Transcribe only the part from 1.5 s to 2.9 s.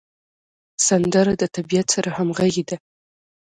طبیعت سره همغږې ده